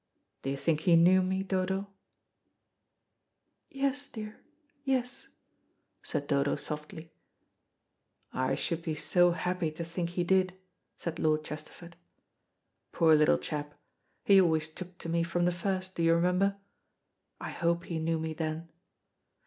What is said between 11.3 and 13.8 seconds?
Chesterford. "Poor little chap,